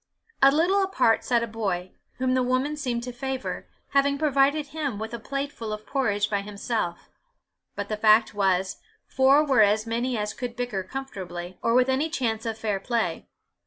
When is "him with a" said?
4.69-5.19